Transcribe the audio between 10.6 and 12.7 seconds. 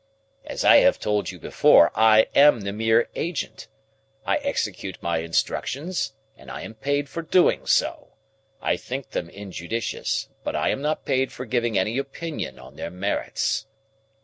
am not paid for giving any opinion